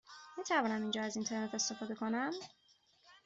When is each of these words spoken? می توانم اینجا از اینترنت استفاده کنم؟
می 0.37 0.43
توانم 0.43 0.81
اینجا 0.81 1.01
از 1.03 1.15
اینترنت 1.15 1.55
استفاده 1.55 1.95
کنم؟ 1.95 2.31